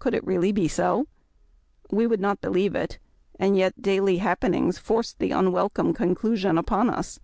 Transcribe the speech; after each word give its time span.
Could 0.00 0.14
it 0.14 0.26
really 0.26 0.50
be 0.50 0.66
so? 0.66 1.06
We 1.92 2.04
would 2.04 2.18
not 2.18 2.40
believe 2.40 2.74
it; 2.74 2.98
and 3.38 3.56
yet 3.56 3.80
daily 3.80 4.18
happenings 4.18 4.78
forced 4.78 5.20
the 5.20 5.30
unwelcome 5.30 5.94
conclu 5.94 6.36
sion 6.36 6.58
upon 6.58 6.90
us. 6.90 7.20